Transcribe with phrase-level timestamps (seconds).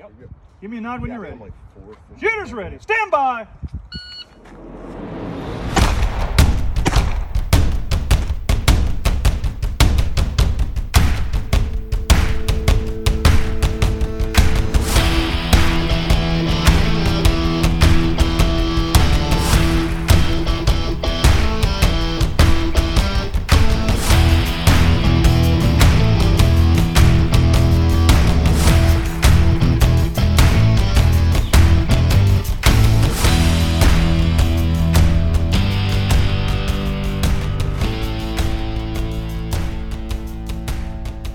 [0.00, 0.30] Yep.
[0.62, 1.38] Give me a nod when Yeah, you're ready.
[1.38, 1.52] like.
[2.18, 2.78] Shooter's ready.
[2.78, 3.46] Stand by.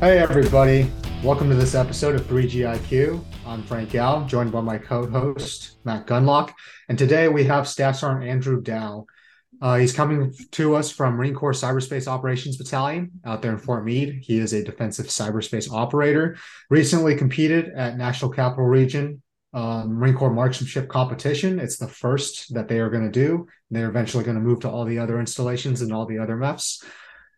[0.05, 0.91] Hey, everybody.
[1.23, 3.25] Welcome to this episode of 3GIQ.
[3.43, 6.53] I'm Frank Gal, joined by my co host, Matt Gunlock.
[6.89, 9.07] And today we have Staff Sergeant Andrew Dow.
[9.63, 13.83] Uh, he's coming to us from Marine Corps Cyberspace Operations Battalion out there in Fort
[13.83, 14.19] Meade.
[14.21, 16.37] He is a defensive cyberspace operator.
[16.69, 19.23] Recently competed at National Capital Region
[19.55, 21.59] um, Marine Corps Marksmanship Competition.
[21.59, 23.47] It's the first that they are going to do.
[23.71, 26.83] They're eventually going to move to all the other installations and all the other MEFs.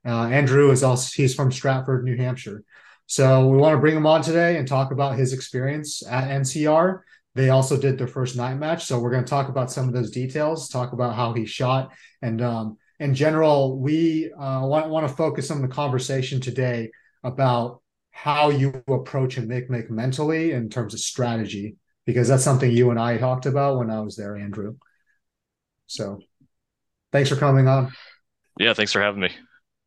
[0.06, 2.64] Uh, Andrew is also he's from Stratford, New Hampshire.
[3.06, 7.02] So we want to bring him on today and talk about his experience at NCR.
[7.36, 9.94] They also did their first night match, so we're going to talk about some of
[9.94, 15.08] those details, talk about how he shot, and um, in general, we uh, want want
[15.08, 16.92] to focus on the conversation today
[17.24, 22.90] about how you approach a make mentally in terms of strategy, because that's something you
[22.90, 24.78] and I talked about when I was there, Andrew.
[25.86, 26.20] So,
[27.12, 27.94] thanks for coming on.
[28.60, 29.30] Yeah, thanks for having me.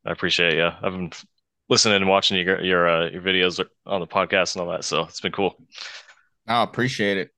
[0.04, 0.56] I appreciate.
[0.56, 1.12] Yeah, I've been
[1.68, 5.02] listening and watching your your uh, your videos on the podcast and all that, so
[5.04, 5.56] it's been cool.
[6.46, 7.30] I appreciate it.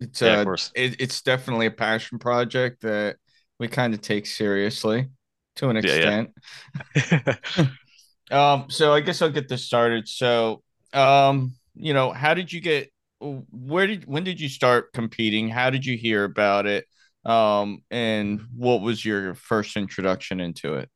[0.00, 0.72] It's Yeah, uh, of course.
[0.74, 3.16] it, it's definitely a passion project that
[3.58, 5.08] we kind of take seriously
[5.56, 6.12] to an Yeah, yeah.
[6.14, 6.30] extent.
[8.30, 10.08] Um, so I guess I'll get this started.
[10.08, 10.62] So,
[10.92, 12.90] um, you know, how did you get?
[13.20, 15.48] Where did when did you start competing?
[15.48, 16.86] How did you hear about it?
[17.24, 20.90] Um, and what was your first introduction into it?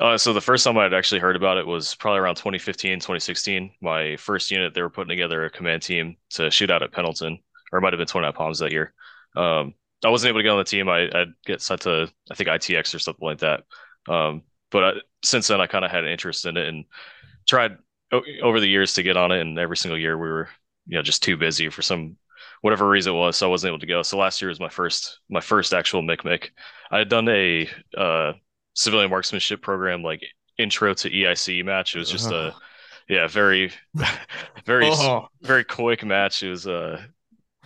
[0.00, 3.72] Uh, so the first time I'd actually heard about it was probably around 2015, 2016.
[3.80, 7.38] My first unit, they were putting together a command team to shoot out at Pendleton,
[7.72, 8.92] or it might have been 29 Palms that year.
[9.34, 9.74] Um,
[10.04, 10.88] I wasn't able to get on the team.
[10.88, 13.64] I, I'd get sent to, I think, ITX or something like that.
[14.06, 14.92] Um, but I,
[15.24, 16.84] since then, I kind of had an interest in it and
[17.48, 17.78] tried
[18.12, 19.40] o- over the years to get on it.
[19.40, 20.50] And every single year, we were,
[20.86, 22.16] you know, just too busy for some
[22.60, 24.02] whatever reason it was, so I wasn't able to go.
[24.02, 26.52] So last year was my first my first actual MIC.
[26.90, 28.32] I had done a uh,
[28.76, 30.24] civilian marksmanship program like
[30.58, 31.96] intro to EIC match.
[31.96, 32.54] It was just a
[33.08, 33.72] yeah, very
[34.64, 36.42] very Oh, very quick match.
[36.42, 37.02] It was uh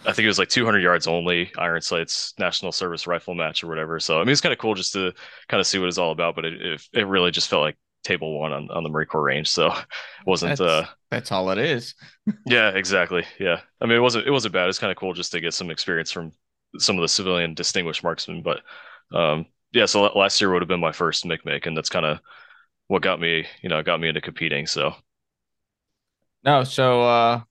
[0.07, 3.67] I think it was like 200 yards only, Iron Sights National Service Rifle match or
[3.69, 4.01] whatever.
[4.01, 5.13] So I mean, it's kind of cool just to
[5.49, 6.35] kind of see what it's all about.
[6.37, 9.23] But it it, it really just felt like table one on, on the Marine Corps
[9.23, 9.49] range.
[9.49, 9.85] So it
[10.27, 11.95] wasn't that's, uh that's all it is.
[12.47, 13.61] yeah exactly yeah.
[13.81, 14.69] I mean it wasn't it wasn't bad.
[14.69, 16.33] It's kind of cool just to get some experience from
[16.79, 18.43] some of the civilian distinguished marksmen.
[18.43, 18.61] But
[19.13, 22.21] um yeah, so last year would have been my first MIC, and that's kind of
[22.89, 24.67] what got me you know got me into competing.
[24.67, 24.95] So
[26.45, 27.43] No, so uh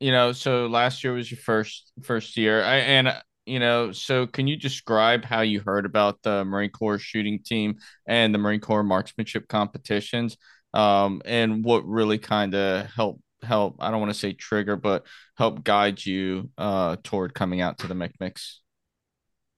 [0.00, 2.62] you know, so last year was your first first year.
[2.62, 3.14] I and
[3.46, 7.76] you know, so can you describe how you heard about the Marine Corps shooting team
[8.06, 10.36] and the Marine Corps marksmanship competitions?
[10.72, 15.06] Um, and what really kind of help help, I don't want to say trigger, but
[15.36, 18.56] help guide you uh toward coming out to the MICMIX?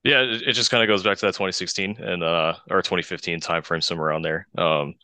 [0.06, 3.41] Yeah, it, it just kind of goes back to that 2016 and uh or 2015
[3.41, 4.47] timeframe somewhere around there.
[4.56, 4.94] Um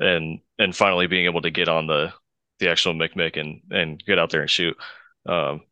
[0.00, 2.12] and and finally being able to get on the
[2.60, 4.76] the actual MIC and and get out there and shoot.
[5.26, 5.62] Um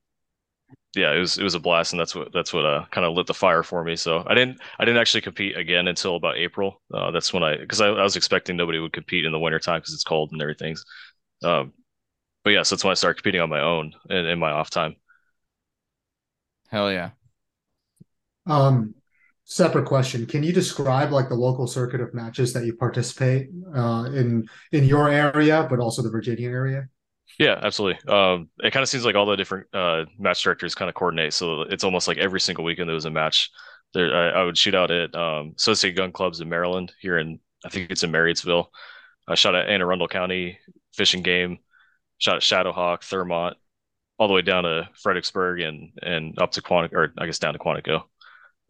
[0.97, 3.15] yeah, it was it was a blast and that's what that's what uh kind of
[3.15, 3.97] lit the fire for me.
[3.97, 6.81] So I didn't I didn't actually compete again until about April.
[6.93, 9.59] Uh that's when I because I, I was expecting nobody would compete in the winter
[9.59, 10.77] time because it's cold and everything.
[11.45, 11.73] Um
[12.45, 14.71] but yeah, so that's when I started competing on my own in, in my off
[14.71, 14.97] time.
[16.69, 17.13] Hell yeah.
[18.47, 18.95] Um,
[19.45, 20.27] separate question.
[20.27, 24.85] Can you describe like the local circuit of matches that you participate uh, in in
[24.85, 26.89] your area, but also the Virginia area?
[27.39, 28.01] Yeah, absolutely.
[28.11, 31.33] Um, it kind of seems like all the different uh, match directors kind of coordinate.
[31.35, 33.51] So it's almost like every single weekend there was a match.
[33.93, 37.41] There, I, I would shoot out at um, Associated Gun Clubs in Maryland, here in
[37.65, 38.67] I think it's in Marriottsville.
[39.27, 40.59] I shot at Anne Arundel County
[40.93, 41.59] Fishing Game,
[42.19, 43.55] shot at Shadowhawk, Thurmont,
[44.19, 47.55] all the way down to Fredericksburg and and up to Quantico, or I guess down
[47.55, 48.05] to Quantico.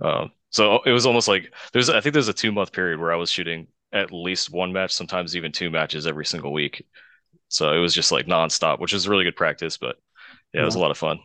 [0.02, 3.12] Um, so it was almost like there's I think there's a two month period where
[3.12, 6.84] I was shooting at least one match, sometimes even two matches every single week.
[7.48, 9.96] So it was just like nonstop, which was really good practice, but
[10.54, 11.20] yeah, it was a lot of fun.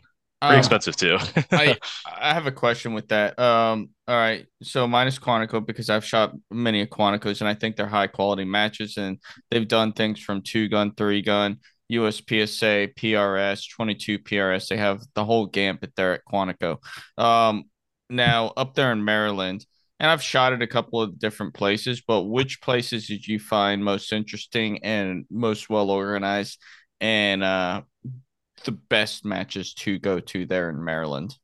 [0.47, 1.17] Pretty Uh, expensive too.
[1.53, 3.37] I I have a question with that.
[3.39, 4.45] Um, all right.
[4.63, 8.45] So minus Quantico because I've shot many of Quanticos and I think they're high quality
[8.45, 9.19] matches and
[9.51, 14.67] they've done things from two gun, three gun, USPSA, PRS, 22 PRS.
[14.69, 16.77] They have the whole gambit there at Quantico.
[17.17, 17.65] Um,
[18.09, 19.65] now up there in Maryland,
[19.99, 23.83] and I've shot at a couple of different places, but which places did you find
[23.83, 26.59] most interesting and most well organized
[27.01, 27.81] and uh,
[28.63, 31.35] the best matches to go to there in Maryland?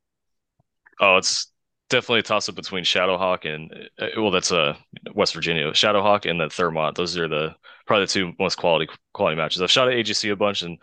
[1.00, 1.52] Oh, it's
[1.90, 4.76] definitely a toss up between Shadowhawk and uh, well, that's uh
[5.14, 6.96] West Virginia, Shadowhawk and then Thurmont.
[6.96, 9.62] Those are the probably the two most quality quality matches.
[9.62, 10.78] I've shot at AGC a bunch, and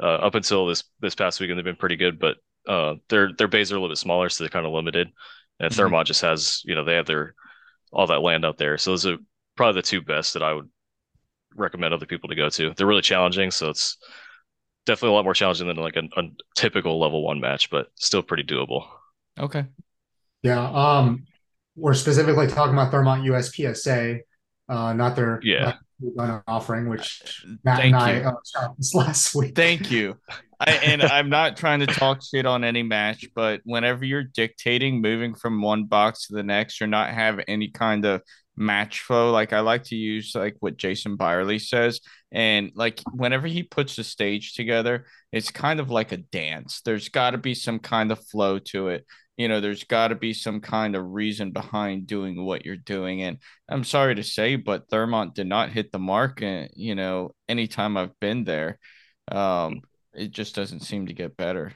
[0.00, 2.18] uh, up until this this past weekend, they've been pretty good.
[2.18, 2.36] But
[2.66, 5.08] uh, their their bays are a little bit smaller, so they're kind of limited.
[5.60, 5.94] And mm-hmm.
[5.94, 7.34] Thurmont just has you know they have their
[7.92, 9.16] all that land out there, so those are
[9.56, 10.68] probably the two best that I would
[11.54, 12.74] recommend other people to go to.
[12.76, 13.96] They're really challenging, so it's
[14.84, 16.22] definitely a lot more challenging than like a, a
[16.54, 18.86] typical level one match, but still pretty doable.
[19.38, 19.64] Okay.
[20.42, 20.70] Yeah.
[20.70, 21.26] Um,
[21.74, 24.20] we're specifically talking about Thurmont USPSA,
[24.68, 28.32] uh, not their yeah not offering, which Matt Thank and I you.
[28.58, 29.54] uh, this last week.
[29.54, 30.16] Thank you.
[30.58, 35.02] I, and I'm not trying to talk shit on any match, but whenever you're dictating
[35.02, 38.22] moving from one box to the next, you're not have any kind of
[38.56, 42.00] match flow, like I like to use like what Jason Byerly says,
[42.32, 46.80] and like whenever he puts the stage together, it's kind of like a dance.
[46.84, 49.04] There's got to be some kind of flow to it.
[49.36, 53.20] You know there's got to be some kind of reason behind doing what you're doing
[53.22, 53.36] and
[53.68, 57.98] i'm sorry to say but thurmont did not hit the mark and you know anytime
[57.98, 58.78] i've been there.
[59.30, 59.82] Um
[60.16, 61.72] it just doesn't seem to get better.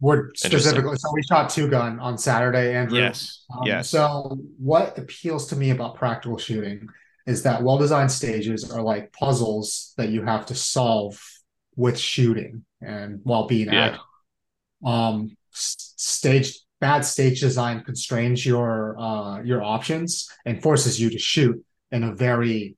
[0.00, 3.00] We're specifically so we shot two gun on saturday andrew.
[3.00, 3.90] Yes um, yes.
[3.90, 6.88] So what appeals to me about practical shooting
[7.26, 11.20] is that well-designed stages are like puzzles that you have to solve
[11.74, 13.86] with shooting and while being yeah.
[13.86, 14.00] active.
[14.84, 21.60] Um stage bad stage design constrains your uh, your options and forces you to shoot
[21.90, 22.76] in a very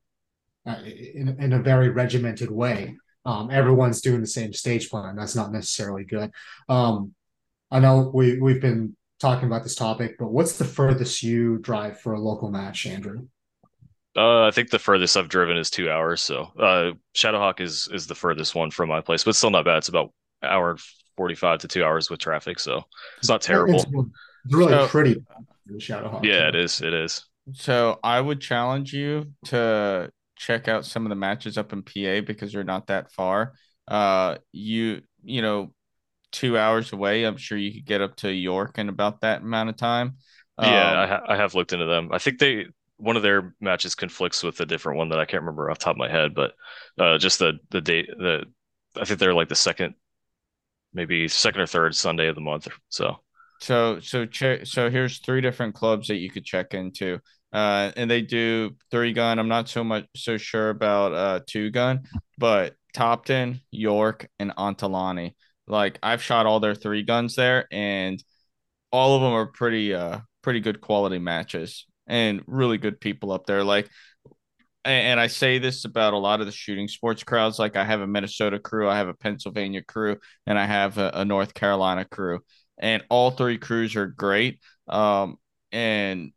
[0.66, 2.96] uh, in, in a very regimented way.
[3.24, 5.16] Um, everyone's doing the same stage plan.
[5.16, 6.30] That's not necessarily good.
[6.68, 7.14] Um,
[7.70, 12.00] I know we we've been talking about this topic, but what's the furthest you drive
[12.00, 13.26] for a local match, Andrew?
[14.16, 16.20] Uh, I think the furthest I've driven is two hours.
[16.20, 19.78] So uh, Shadowhawk is is the furthest one from my place, but still not bad.
[19.78, 20.12] It's about
[20.42, 20.78] hour
[21.16, 22.58] 45 to two hours with traffic.
[22.58, 22.82] So
[23.18, 23.74] it's not terrible.
[23.74, 23.86] It's
[24.50, 25.22] really so, pretty.
[25.74, 26.24] Shadowhawk.
[26.24, 26.80] Yeah, it is.
[26.80, 27.24] It is.
[27.52, 30.10] So I would challenge you to
[30.40, 33.52] check out some of the matches up in PA because they're not that far.
[33.86, 35.74] Uh, you, you know,
[36.32, 39.68] two hours away, I'm sure you could get up to York in about that amount
[39.68, 40.16] of time.
[40.58, 42.08] Yeah, um, I, ha- I have looked into them.
[42.10, 42.66] I think they,
[42.96, 45.92] one of their matches conflicts with a different one that I can't remember off top
[45.92, 46.52] of my head, but
[46.98, 48.44] uh, just the the date the
[48.96, 49.94] I think they're like the second
[50.92, 52.68] maybe second or third Sunday of the month.
[52.88, 53.16] So,
[53.60, 54.66] so, so, check.
[54.66, 57.20] So here's three different clubs that you could check into.
[57.52, 59.38] Uh, and they do three gun.
[59.38, 62.02] I'm not so much so sure about uh two gun,
[62.38, 65.34] but Topton, York, and Ontelaunee.
[65.66, 68.22] Like I've shot all their three guns there, and
[68.92, 73.46] all of them are pretty uh pretty good quality matches and really good people up
[73.46, 73.64] there.
[73.64, 73.88] Like
[74.84, 77.58] and I say this about a lot of the shooting sports crowds.
[77.58, 81.10] Like I have a Minnesota crew, I have a Pennsylvania crew, and I have a,
[81.14, 82.40] a North Carolina crew,
[82.78, 84.60] and all three crews are great.
[84.88, 85.36] Um,
[85.70, 86.32] and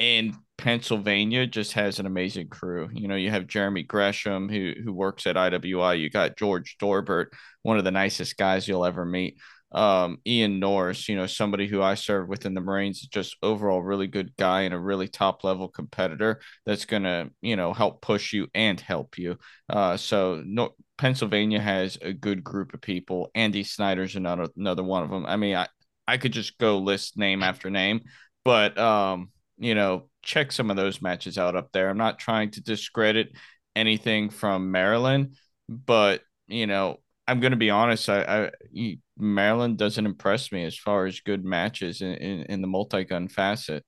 [0.00, 2.88] and Pennsylvania just has an amazing crew.
[2.92, 6.00] You know, you have Jeremy Gresham who who works at IWI.
[6.00, 7.32] You got George Dorbert,
[7.62, 9.36] one of the nicest guys you'll ever meet
[9.72, 14.08] um, Ian Norris, you know, somebody who I serve within the Marines, just overall really
[14.08, 18.48] good guy and a really top level competitor that's to, you know, help push you
[18.54, 19.38] and help you.
[19.68, 23.30] Uh, so no, Pennsylvania has a good group of people.
[23.34, 25.24] Andy Snyder's another another one of them.
[25.24, 25.68] I mean, I
[26.08, 28.00] I could just go list name after name,
[28.44, 29.30] but um,
[29.60, 31.90] you know, check some of those matches out up there.
[31.90, 33.32] I'm not trying to discredit
[33.76, 35.36] anything from Maryland,
[35.68, 36.98] but you know,
[37.28, 38.08] I'm going to be honest.
[38.08, 42.66] I, I Maryland doesn't impress me as far as good matches in, in, in the
[42.66, 43.84] multi gun facet.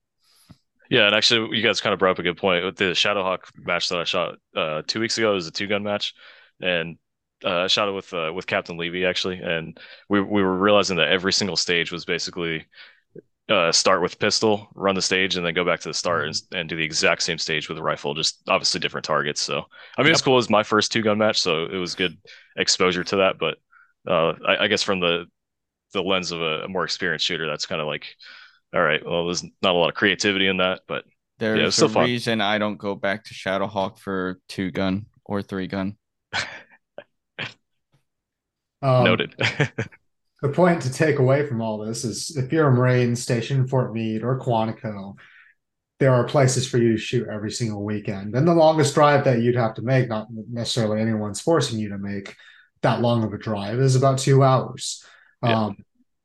[0.90, 3.44] Yeah, and actually, you guys kind of brought up a good point with the Shadowhawk
[3.56, 5.32] match that I shot uh, two weeks ago.
[5.32, 6.12] It was a two gun match,
[6.60, 6.98] and
[7.42, 9.78] uh, I shot it with uh, with Captain Levy actually, and
[10.10, 12.66] we we were realizing that every single stage was basically
[13.52, 16.34] uh, start with pistol, run the stage, and then go back to the start and,
[16.52, 19.42] and do the exact same stage with a rifle, just obviously different targets.
[19.42, 19.66] So
[19.98, 20.14] I mean, yep.
[20.14, 20.34] it's cool.
[20.34, 22.16] It was my first two gun match, so it was good
[22.56, 23.38] exposure to that.
[23.38, 23.58] But
[24.10, 25.26] uh, I, I, guess from the
[25.92, 28.06] the lens of a, a more experienced shooter, that's kind of like,
[28.74, 31.04] all right, well, there's not a lot of creativity in that, but
[31.38, 32.06] there's yeah, a fun.
[32.06, 35.96] reason I don't go back to Shadowhawk for two gun or three gun.
[38.80, 39.34] um, Noted.
[40.42, 43.68] the point to take away from all this is if you're a Marine stationed in
[43.68, 45.14] Fort Meade or Quantico,
[46.00, 48.34] there are places for you to shoot every single weekend.
[48.34, 51.98] And the longest drive that you'd have to make, not necessarily anyone's forcing you to
[51.98, 52.34] make
[52.82, 55.04] that long of a drive, is about two hours.
[55.44, 55.66] Yeah.
[55.66, 55.76] Um,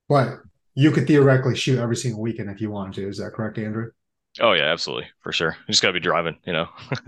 [0.09, 0.39] but
[0.73, 3.07] you could theoretically shoot every single weekend if you wanted to.
[3.07, 3.91] Is that correct, Andrew?
[4.39, 5.55] Oh yeah, absolutely for sure.
[5.67, 6.67] You just gotta be driving, you know.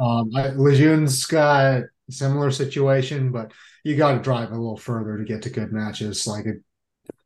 [0.00, 3.52] Um, I- Lejeune's got similar situation, but
[3.84, 6.26] you got to drive a little further to get to good matches.
[6.26, 6.56] Like it,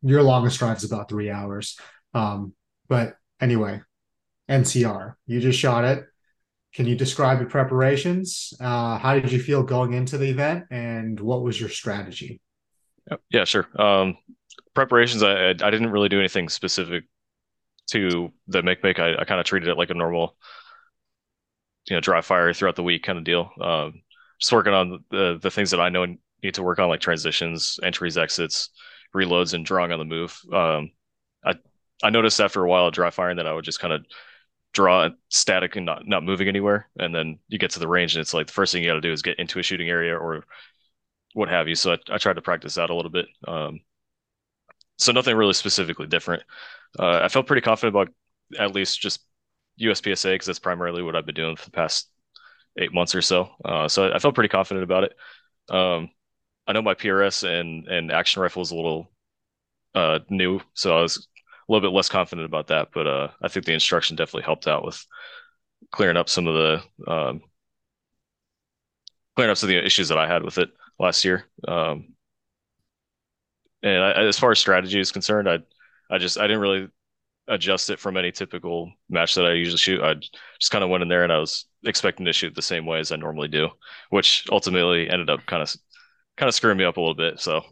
[0.01, 1.77] your longest drive is about three hours.
[2.13, 2.53] Um,
[2.87, 3.81] but anyway,
[4.49, 6.05] NCR, you just shot it.
[6.73, 8.53] Can you describe your preparations?
[8.59, 12.39] Uh, how did you feel going into the event, and what was your strategy?
[13.29, 13.67] yeah, sure.
[13.79, 14.17] Um,
[14.73, 17.03] preparations, I I didn't really do anything specific
[17.91, 18.99] to the make make.
[18.99, 20.37] I, I kind of treated it like a normal,
[21.87, 23.51] you know, dry fire throughout the week kind of deal.
[23.59, 24.01] Um,
[24.41, 26.05] just working on the the things that I know
[26.43, 28.69] need to work on, like transitions, entries, exits,
[29.15, 30.37] reloads, and drawing on the move.
[30.51, 30.91] Um,
[31.45, 31.53] I
[32.03, 34.05] I noticed after a while of dry firing that I would just kind of
[34.73, 38.21] draw static and not not moving anywhere, and then you get to the range and
[38.21, 40.17] it's like the first thing you got to do is get into a shooting area
[40.17, 40.45] or
[41.33, 41.75] what have you.
[41.75, 43.27] So I, I tried to practice that a little bit.
[43.47, 43.79] Um,
[44.97, 46.43] so nothing really specifically different.
[46.99, 48.13] Uh, I felt pretty confident about
[48.59, 49.21] at least just
[49.79, 52.10] USPSA because that's primarily what I've been doing for the past
[52.77, 53.49] eight months or so.
[53.63, 55.13] Uh, so I, felt pretty confident about it.
[55.69, 56.09] Um,
[56.67, 59.11] I know my PRS and and action rifle is a little
[59.95, 62.89] uh, new, so I was a little bit less confident about that.
[62.93, 65.05] But uh, I think the instruction definitely helped out with
[65.91, 67.41] clearing up some of the um,
[69.35, 71.45] clearing up some of the issues that I had with it last year.
[71.67, 72.13] Um,
[73.83, 75.59] and I, as far as strategy is concerned, I
[76.09, 76.89] I just I didn't really
[77.47, 80.01] adjust it from any typical match that I usually shoot.
[80.01, 82.85] I just kind of went in there and I was expecting to shoot the same
[82.85, 83.69] way as I normally do,
[84.09, 85.73] which ultimately ended up kind of
[86.37, 87.39] kind of screwing me up a little bit.
[87.39, 87.63] So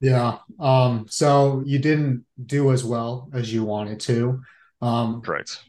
[0.00, 0.38] Yeah.
[0.58, 4.40] Um, so you didn't do as well as you wanted to.
[4.82, 5.62] Um, correct.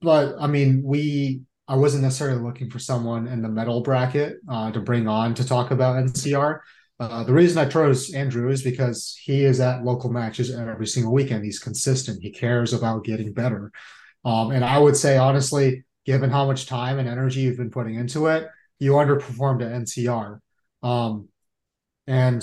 [0.00, 4.70] but I mean, we I wasn't necessarily looking for someone in the metal bracket uh,
[4.72, 6.60] to bring on to talk about NCR.
[7.00, 11.12] Uh, the reason I chose Andrew is because he is at local matches every single
[11.12, 11.44] weekend.
[11.44, 12.22] He's consistent.
[12.22, 13.70] He cares about getting better.
[14.24, 17.96] Um, and I would say, honestly, given how much time and energy you've been putting
[17.96, 18.48] into it,
[18.78, 20.38] you underperformed at NCR.
[20.82, 21.28] Um,
[22.06, 22.40] and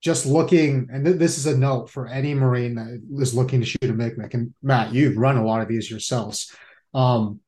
[0.00, 3.66] just looking, and th- this is a note for any Marine that is looking to
[3.66, 4.34] shoot a MICMIC.
[4.34, 6.52] And Matt, you've run a lot of these yourselves.
[6.92, 7.38] Um,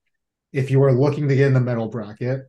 [0.53, 2.43] if you are looking to get in the metal bracket,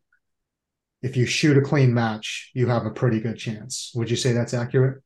[1.01, 3.91] if you shoot a clean match, you have a pretty good chance.
[3.95, 5.01] Would you say that's accurate?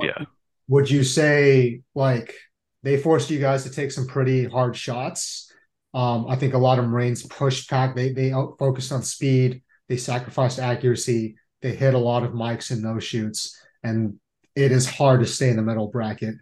[0.00, 0.24] Yeah.
[0.68, 2.34] Would you say like
[2.82, 5.41] they forced you guys to take some pretty hard shots?
[5.94, 7.94] Um, I think a lot of Marines pushed back.
[7.94, 9.62] They they focused on speed.
[9.88, 11.36] They sacrificed accuracy.
[11.60, 14.18] They hit a lot of mics in those shoots, and
[14.54, 16.34] it is hard to stay in the middle bracket.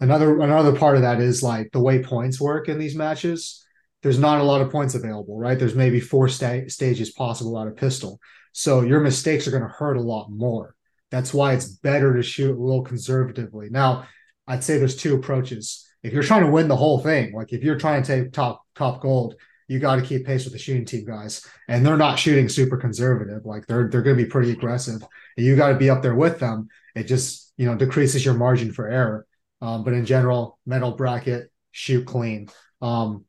[0.00, 3.64] Another another part of that is like the way points work in these matches
[4.04, 5.58] there's not a lot of points available, right?
[5.58, 8.20] There's maybe four sta- stages possible out of pistol.
[8.52, 10.76] So your mistakes are going to hurt a lot more.
[11.10, 13.68] That's why it's better to shoot a little conservatively.
[13.70, 14.06] Now,
[14.46, 15.88] I'd say there's two approaches.
[16.04, 18.62] If you're trying to win the whole thing, like if you're trying to take top
[18.76, 19.34] top gold,
[19.66, 22.76] you got to keep pace with the shooting team guys, and they're not shooting super
[22.76, 23.44] conservative.
[23.44, 25.02] Like they're they're going to be pretty aggressive,
[25.36, 26.68] and you got to be up there with them.
[26.94, 29.26] It just you know decreases your margin for error.
[29.60, 32.48] Um, but in general, metal bracket, shoot clean.
[32.82, 33.24] Um,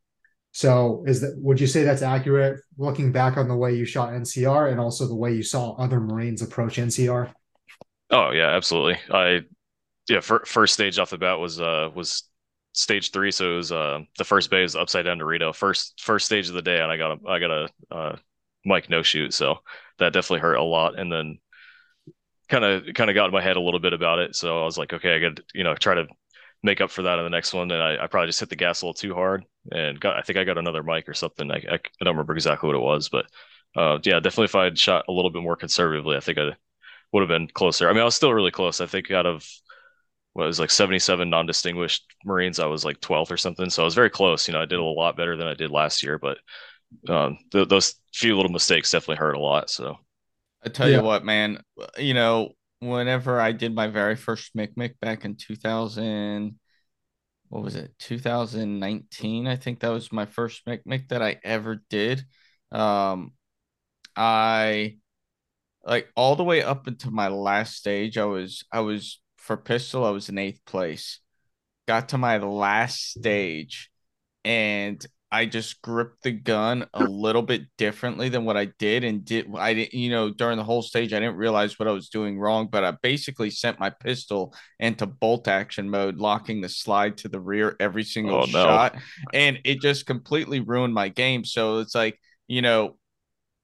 [0.52, 4.10] so is that would you say that's accurate looking back on the way you shot
[4.10, 7.32] NCR and also the way you saw other Marines approach NCR?
[8.10, 8.98] Oh yeah, absolutely.
[9.10, 9.40] I
[10.08, 12.22] yeah, fir- first stage off the bat was uh was
[12.76, 15.54] stage three, so it was uh the first bay was upside down Dorito.
[15.54, 18.16] First first stage of the day, and I got a I got a uh
[18.64, 19.60] mic no shoot, so
[19.98, 20.98] that definitely hurt a lot.
[20.98, 21.38] And then
[22.48, 24.64] kind of kind of got in my head a little bit about it, so I
[24.64, 26.06] was like, okay, I got to you know try to
[26.62, 27.70] make up for that in the next one.
[27.70, 30.22] And I, I probably just hit the gas a little too hard, and got I
[30.22, 31.50] think I got another mic or something.
[31.50, 33.26] I I, I don't remember exactly what it was, but
[33.76, 36.50] uh yeah, definitely if I had shot a little bit more conservatively, I think I
[37.12, 37.88] would have been closer.
[37.88, 38.80] I mean, I was still really close.
[38.80, 39.48] I think out of
[40.36, 43.70] what it was like 77 non-distinguished Marines, I was like 12th or something.
[43.70, 44.48] So I was very close.
[44.48, 46.38] You know, I did a lot better than I did last year, but
[47.08, 49.70] um, th- those few little mistakes definitely hurt a lot.
[49.70, 49.98] So
[50.64, 50.90] I tell Yeah.
[50.90, 51.60] you what, man,
[51.98, 56.58] you know, whenever I did my very first McMic back in 2000,
[57.48, 57.92] what was it?
[58.00, 62.24] 2019, I think that was my first McMic that I ever did.
[62.72, 63.32] Um,
[64.16, 64.98] I
[65.84, 70.04] like all the way up into my last stage, I was I was for pistol,
[70.04, 71.20] I was in eighth place.
[71.88, 73.90] Got to my last stage,
[74.44, 79.24] and I just gripped the gun a little bit differently than what I did, and
[79.24, 82.10] did I didn't you know during the whole stage I didn't realize what I was
[82.10, 87.18] doing wrong, but I basically sent my pistol into bolt action mode, locking the slide
[87.18, 88.80] to the rear every single Oh, no.
[88.80, 88.96] shot,
[89.32, 91.44] and it just completely ruined my game.
[91.44, 92.98] So it's like you know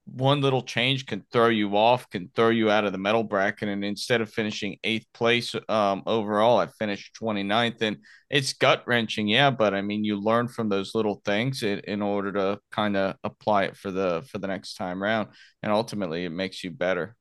[0.05, 3.69] one little change can throw you off, can throw you out of the medal bracket.
[3.69, 7.81] And instead of finishing eighth place um, overall, I finished 29th.
[7.83, 9.51] And it's gut wrenching, yeah.
[9.51, 13.17] But I mean, you learn from those little things in, in order to kind of
[13.23, 15.29] apply it for the for the next time round.
[15.63, 17.17] And ultimately, it makes you better.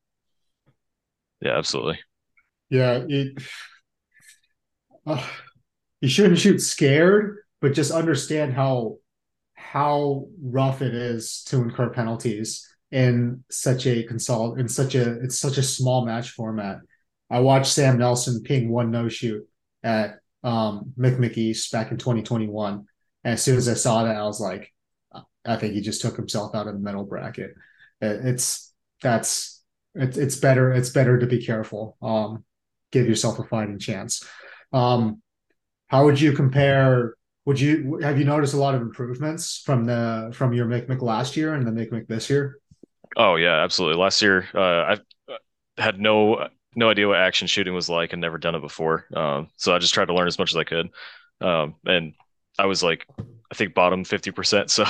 [1.40, 2.00] Yeah, absolutely.
[2.68, 3.42] Yeah, it.
[5.06, 5.24] Uh,
[6.00, 8.96] you shouldn't shoot scared, but just understand how
[9.54, 15.38] how rough it is to incur penalties in such a console in such a it's
[15.38, 16.78] such a small match format.
[17.30, 19.48] I watched Sam Nelson ping one no shoot
[19.82, 22.86] at um McMick East back in 2021.
[23.24, 24.72] And as soon as I saw that, I was like,
[25.44, 27.54] I think he just took himself out of the medal bracket.
[28.00, 29.62] It's that's
[29.94, 31.96] it's it's better it's better to be careful.
[32.02, 32.44] Um,
[32.90, 34.24] give yourself a fighting chance.
[34.72, 35.22] Um,
[35.88, 37.14] how would you compare?
[37.46, 41.36] Would you have you noticed a lot of improvements from the from your McMick last
[41.36, 42.58] year and the McMick this year?
[43.16, 44.00] Oh yeah, absolutely.
[44.00, 44.92] Last year, uh, I
[45.32, 45.36] uh,
[45.78, 49.06] had no no idea what action shooting was like and never done it before.
[49.14, 50.88] Um, so I just tried to learn as much as I could.
[51.40, 52.14] Um, and
[52.58, 54.70] I was like, I think bottom 50%.
[54.70, 54.84] So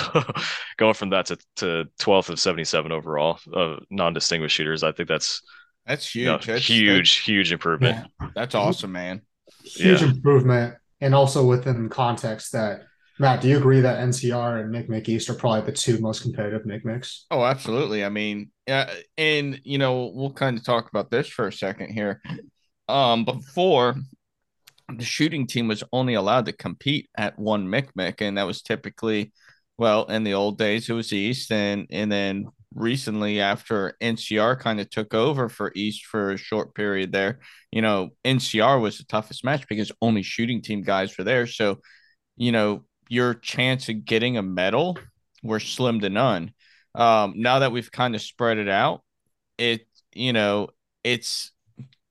[0.77, 5.43] going from that to, to 12th of 77 overall of non-distinguished shooters, I think that's
[5.87, 6.47] That's you know, huge.
[6.47, 7.97] That's, huge, huge improvement.
[8.21, 9.23] That's, that's awesome, man.
[9.65, 10.11] Huge Yeah.
[10.11, 12.83] improvement, and also within context that
[13.23, 16.63] Matt, do you agree that NCR and McMick East are probably the two most competitive
[16.63, 17.21] McMicks?
[17.31, 18.05] Oh, absolutely.
[18.05, 18.87] I mean, uh,
[19.17, 22.21] and you know, we'll kind of talk about this for a second here.
[22.89, 23.95] Um, before
[24.93, 29.33] the shooting team was only allowed to compete at one McMick, and that was typically,
[29.79, 34.81] well, in the old days it was East, and and then recently after NCR kind
[34.81, 37.39] of took over for East for a short period there,
[37.71, 41.47] you know, NCR was the toughest match because only shooting team guys were there.
[41.47, 41.79] So,
[42.37, 44.99] you know, your chance of getting a medal
[45.43, 46.51] were slim to none.
[46.95, 49.03] Um, now that we've kind of spread it out,
[49.59, 50.69] it you know,
[51.05, 51.53] it's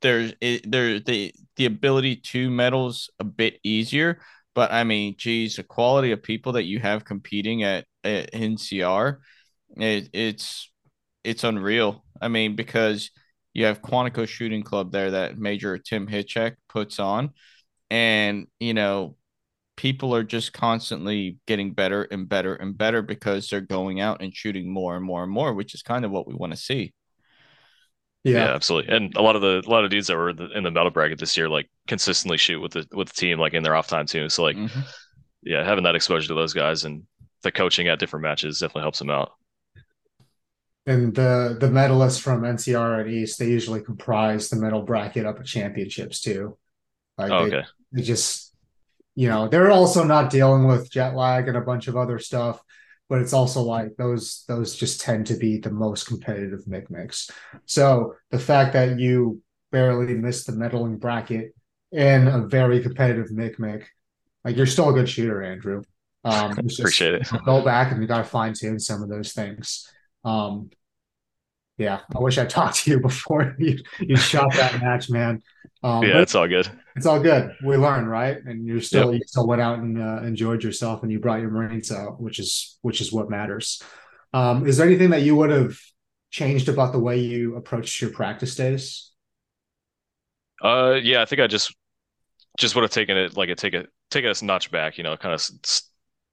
[0.01, 4.21] there's it, there the the ability to medals a bit easier.
[4.53, 9.17] But I mean, geez, the quality of people that you have competing at, at NCR,
[9.77, 10.71] it, it's
[11.23, 12.05] it's unreal.
[12.21, 13.09] I mean, because
[13.53, 17.31] you have Quantico Shooting Club there that Major Tim Hitchek puts on,
[17.89, 19.15] and you know,
[19.81, 24.31] people are just constantly getting better and better and better because they're going out and
[24.35, 26.93] shooting more and more and more, which is kind of what we want to see.
[28.23, 28.95] Yeah, absolutely.
[28.95, 30.91] And a lot of the a lot of dudes that were the- in the medal
[30.91, 33.87] bracket this year, like consistently shoot with the with the team, like in their off
[33.87, 34.29] time too.
[34.29, 34.83] So like, Mhm.
[35.41, 37.01] yeah, having that exposure to those guys and
[37.41, 39.31] the coaching at different matches definitely helps them out.
[40.85, 45.39] And the the medalists from NCR and East, they usually comprise the medal bracket up
[45.39, 46.59] at championships too.
[47.17, 47.67] Like Oh, they, okay.
[47.91, 48.50] they just,
[49.15, 52.61] you know, they're also not dealing with jet lag and a bunch of other stuff,
[53.09, 57.29] but it's also like those those just tend to be the most competitive mix.
[57.65, 61.53] So the fact that you barely missed the medaling bracket
[61.91, 63.57] in a very competitive mic
[64.43, 65.83] like you're still a good shooter, Andrew.
[66.23, 67.27] Um, Appreciate it.
[67.45, 69.87] go back and you got to fine tune some of those things.
[70.23, 70.71] Um,
[71.77, 75.41] yeah, I wish I talked to you before you, you shot that match, man.
[75.83, 76.69] Um, Yeah, it's all good.
[76.95, 77.55] it's all good.
[77.65, 78.37] We learn, right?
[78.45, 81.49] And you're still you still went out and uh, enjoyed yourself, and you brought your
[81.51, 83.81] Marines out, which is which is what matters.
[84.33, 85.77] Um, is there anything that you would have
[86.29, 89.11] changed about the way you approached your practice days?
[90.61, 91.75] Uh, yeah, I think I just
[92.57, 95.03] just would have taken it like a take a take it a notch back, you
[95.03, 95.47] know, kind of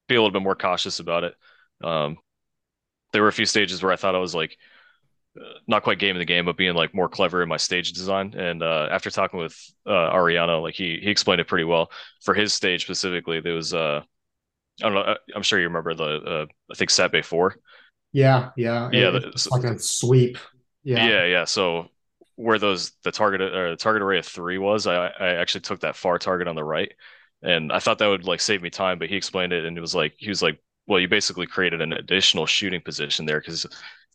[0.09, 1.35] be a little bit more cautious about it.
[1.83, 2.19] Um,
[3.13, 4.59] there were a few stages where I thought I was like
[5.66, 8.35] not quite game in the game, but being like more clever in my stage design.
[8.37, 11.90] And uh, after talking with uh, Ariano, like he he explained it pretty well
[12.22, 13.40] for his stage specifically.
[13.40, 14.03] There was uh,
[14.81, 17.57] I don't know, I- I'm sure you remember the uh, I think Sat Bay four.
[18.12, 20.38] Yeah, yeah, Yeah, It- the- it's like a sweep.
[20.85, 21.44] Yeah, Yeah, yeah.
[21.44, 21.88] So
[22.37, 25.81] where those the target or the target array of three was, I I actually took
[25.81, 26.92] that far target on the right,
[27.42, 29.81] and I thought that would like save me time, but he explained it, and it
[29.81, 33.66] was like he was like, well, you basically created an additional shooting position there because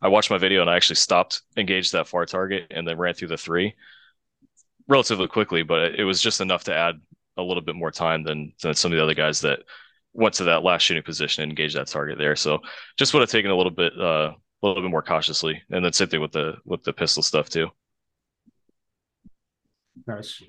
[0.04, 3.16] I watched my video and I actually stopped, engaged that far target, and then ran
[3.16, 3.74] through the three
[4.88, 7.00] relatively quickly, but it was just enough to add
[7.38, 9.60] a little bit more time than than some of the other guys that
[10.14, 12.36] went to that last shooting position and engaged that target there.
[12.36, 12.60] So
[12.98, 15.94] just would have taken a little bit uh a little bit more cautiously, and then
[15.94, 17.70] same thing with the with the pistol stuff too.
[20.08, 20.42] nice.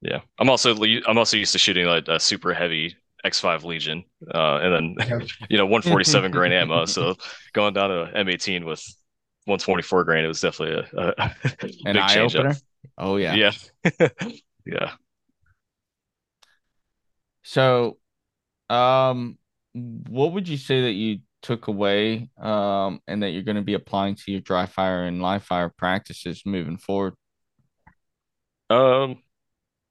[0.00, 4.04] Yeah, I'm also I'm also used to shooting like a super heavy X5 Legion,
[4.34, 5.26] uh, and then Yeah.
[5.50, 6.84] you know 147 grain ammo.
[6.86, 7.14] So
[7.52, 8.82] going down to M18 with
[9.46, 11.34] 124 grain, it was definitely a, a
[11.86, 12.40] An big eye change up.
[12.40, 12.56] opener.
[12.96, 13.34] Oh yeah.
[13.34, 13.52] Yeah,
[14.66, 14.92] yeah.
[17.42, 17.98] So,
[18.68, 19.38] um,
[19.72, 23.74] what would you say that you took away, um, and that you're going to be
[23.74, 27.14] applying to your dry fire and live fire practices moving forward?
[28.70, 29.22] Um,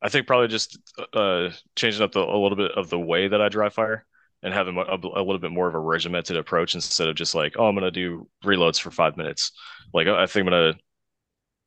[0.02, 0.78] I think probably just
[1.14, 4.06] uh changing up the, a little bit of the way that I dry fire
[4.44, 7.56] and having a, a little bit more of a regimented approach instead of just like,
[7.58, 9.52] oh, I'm gonna do reloads for five minutes.
[9.94, 10.74] Like I think I'm gonna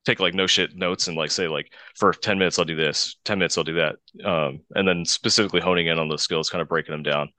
[0.07, 3.17] take like no shit notes and like say like for 10 minutes I'll do this,
[3.25, 3.97] 10 minutes I'll do that.
[4.25, 7.31] Um, and then specifically honing in on those skills, kind of breaking them down.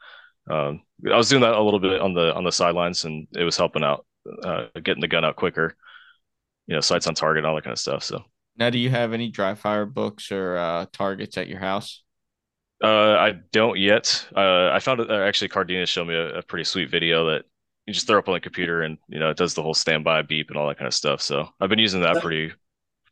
[0.50, 3.44] Um, I was doing that a little bit on the on the sidelines and it
[3.44, 4.06] was helping out,
[4.44, 5.76] uh, getting the gun out quicker,
[6.68, 8.04] you know, sights on target, all that kind of stuff.
[8.04, 8.24] So
[8.62, 12.04] Now, do you have any dry fire books or uh, targets at your house?
[12.84, 14.24] Uh, I don't yet.
[14.38, 15.48] Uh, I found it uh, actually.
[15.48, 17.46] Cardenas showed me a, a pretty sweet video that
[17.88, 20.22] you just throw up on the computer and you know it does the whole standby
[20.22, 21.24] beep and all that kind of stuff.
[21.24, 22.54] So I've been using that pretty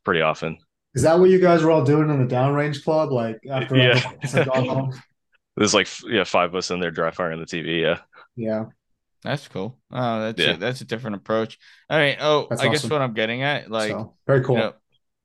[0.03, 0.59] pretty often.
[0.93, 3.11] Is that what you guys were all doing in the downrange club?
[3.11, 3.95] Like after Yeah.
[3.95, 5.01] everyone else had gone home?
[5.57, 7.81] There's like yeah five of us in there dry firing the TV.
[7.81, 8.01] Yeah,
[8.35, 8.65] Yeah.
[9.23, 9.79] That's cool.
[9.91, 10.51] Oh, that's Yeah.
[10.51, 11.57] a, that's a different approach.
[11.89, 12.17] All right.
[12.21, 14.55] Oh, That's I guess what I'm getting at, like, so very cool.
[14.55, 14.73] you know,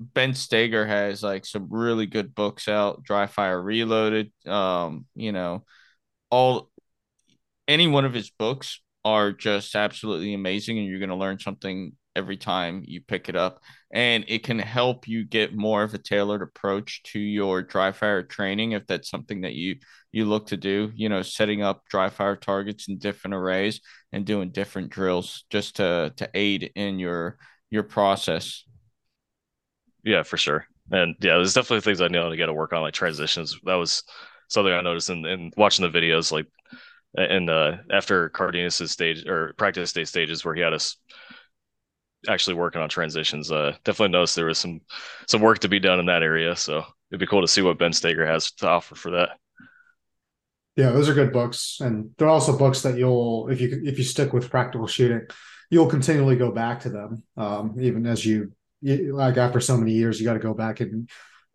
[0.01, 3.03] Ben Stoeger has like some really good books out.
[3.05, 4.33] Dry Fire Reloaded.
[4.47, 5.65] Um, you know,
[6.31, 6.71] all
[7.69, 12.37] any one of his books are just absolutely amazing, and you're gonna learn something every
[12.37, 13.61] time you pick it up.
[13.93, 18.23] And it can help you get more of a tailored approach to your dry fire
[18.23, 19.77] training if that's something that you
[20.13, 20.93] you look to do.
[20.95, 23.81] You know, setting up dry fire targets in different arrays
[24.13, 27.39] and doing different drills just to to aid in your
[27.71, 28.65] your process.
[30.05, 30.67] Yeah, for sure.
[30.90, 33.59] And yeah, there's definitely things I know to get to work on, like transitions.
[33.64, 34.05] That was
[34.49, 36.47] something I noticed in, in watching the videos, like
[37.17, 40.97] and uh after Cardenas's stage or practice day stages where he had us
[42.29, 43.51] actually working on transitions.
[43.51, 44.81] Uh, definitely noticed there was some
[45.27, 46.57] some work to be done in that area.
[46.57, 49.31] So it'd be cool to see what Ben Stoeger has to offer for that.
[50.77, 54.05] Yeah, those are good books, and they're also books that you'll, if you if you
[54.05, 55.23] stick with practical shooting,
[55.71, 57.23] you'll continually go back to them.
[57.37, 58.53] Um, even as you,
[58.85, 61.09] you like after so many years, you got to go back and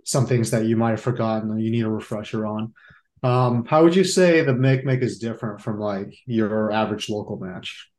[0.04, 2.74] some things that you might have forgotten or you need a refresher on.
[3.22, 7.38] Um, how would you say the make make is different from like your average local
[7.38, 7.90] match?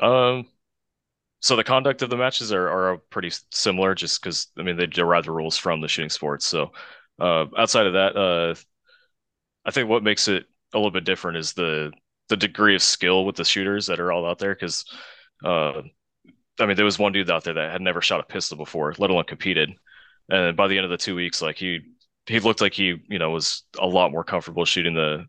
[0.00, 0.46] Um,
[1.40, 4.86] so the conduct of the matches are are pretty similar, just because I mean they
[4.86, 6.46] derive the rules from the shooting sports.
[6.46, 6.72] So
[7.20, 8.54] uh, outside of that, uh,
[9.64, 11.92] I think what makes it a little bit different is the
[12.28, 14.54] the degree of skill with the shooters that are all out there.
[14.54, 14.84] Because
[15.44, 15.82] uh,
[16.60, 18.94] I mean, there was one dude out there that had never shot a pistol before,
[18.98, 19.70] let alone competed.
[20.28, 21.80] And by the end of the two weeks, like he
[22.26, 25.26] he looked like he you know was a lot more comfortable shooting the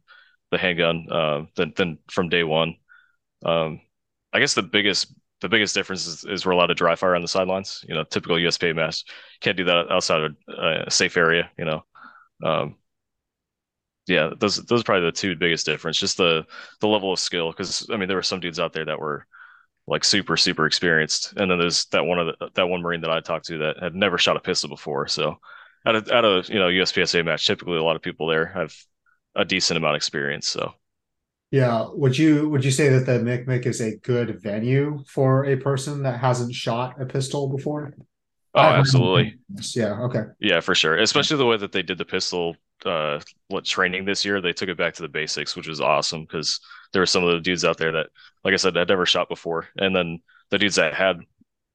[0.51, 2.75] the handgun uh, than than from day one.
[3.45, 3.81] Um,
[4.33, 7.21] I guess the biggest the biggest difference is, is we're allowed to dry fire on
[7.21, 7.83] the sidelines.
[7.87, 9.05] You know, typical USPA match
[9.41, 10.35] can't do that outside of
[10.87, 11.51] a safe area.
[11.57, 11.85] You know,
[12.43, 12.75] um,
[14.07, 15.97] yeah, those those are probably the two biggest difference.
[15.97, 16.45] Just the
[16.79, 19.25] the level of skill, because I mean, there were some dudes out there that were
[19.87, 23.11] like super super experienced, and then there's that one of the, that one Marine that
[23.11, 25.07] I talked to that had never shot a pistol before.
[25.07, 25.37] So
[25.85, 28.73] at a at a you know USPSA match, typically a lot of people there have
[29.35, 30.47] a decent amount of experience.
[30.47, 30.73] So
[31.51, 35.55] Yeah, would you would you say that the Mick is a good venue for a
[35.55, 37.93] person that hasn't shot a pistol before?
[38.53, 39.33] oh, absolutely.
[39.75, 40.01] Yeah.
[40.03, 40.23] Okay.
[40.39, 40.97] Yeah, for sure.
[40.97, 44.41] Especially the way that they did the pistol uh what training this year.
[44.41, 46.59] They took it back to the basics, which was awesome because
[46.95, 48.07] there were some of the dudes out there that,
[48.45, 49.67] like I said, had never shot before.
[49.75, 51.19] And then the dudes that had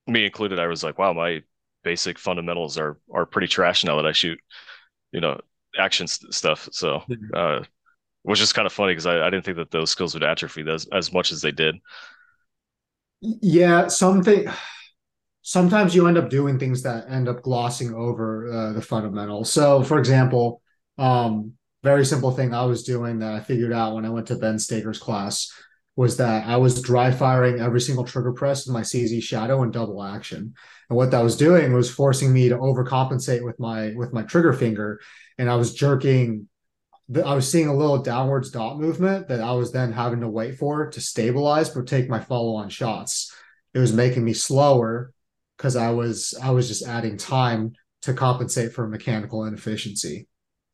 [0.06, 1.42] me included, I was like, wow, my
[1.84, 4.40] basic fundamentals are are pretty trash now that I shoot,
[5.12, 5.38] you know,
[5.78, 6.70] action st- stuff.
[6.72, 7.02] So
[7.34, 7.60] uh
[8.22, 10.64] which is kind of funny because I, I didn't think that those skills would atrophy
[10.70, 11.76] as, as much as they did.
[13.20, 14.46] Yeah, something.
[15.42, 19.52] Sometimes you end up doing things that end up glossing over uh, the fundamentals.
[19.52, 20.62] So, for example,
[20.98, 24.36] um, very simple thing I was doing that I figured out when I went to
[24.36, 25.50] Ben Stoeger's class
[25.96, 29.72] was that I was dry firing every single trigger press in my CZ shadow and
[29.72, 30.54] double action.
[30.88, 34.52] And what that was doing was forcing me to overcompensate with my with my trigger
[34.52, 35.00] finger,
[35.38, 36.48] and I was jerking.
[37.24, 40.58] I was seeing a little downwards dot movement that I was then having to wait
[40.58, 43.34] for to stabilize but take my follow on shots.
[43.74, 45.12] It was making me slower
[45.56, 50.28] because I was I was just adding time to compensate for mechanical inefficiency.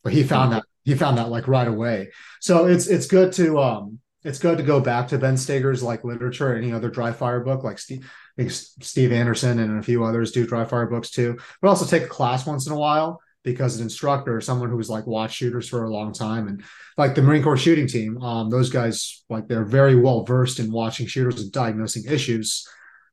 [0.04, 0.58] But he found mm-hmm.
[0.60, 2.10] that he found that like right away.
[2.40, 6.04] So it's it's good to um it's good to go back to Ben Stoeger's like
[6.04, 10.04] literature, any other dry fire book, like Steve, I think Steve Anderson and a few
[10.04, 11.38] others do dry fire books too.
[11.60, 15.06] But also take a class once in a while because an instructor, someone who's like
[15.06, 16.64] watched shooters for a long time, and
[16.96, 20.72] like the Marine Corps shooting team, um, those guys like they're very well versed in
[20.72, 22.66] watching shooters and diagnosing issues.